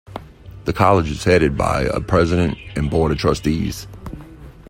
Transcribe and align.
The 0.65 0.73
College 0.73 1.11
is 1.11 1.25
headed 1.25 1.55
by 1.55 1.83
a 1.83 1.99
President 2.01 2.57
and 2.75 2.89
Board 2.89 3.11
of 3.11 3.19
Trustees. 3.19 3.85